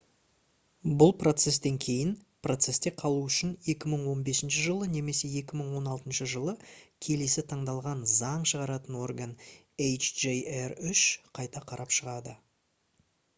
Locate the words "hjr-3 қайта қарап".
9.93-11.95